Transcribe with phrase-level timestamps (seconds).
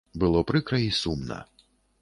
[0.21, 1.39] Было прыкра й сумна.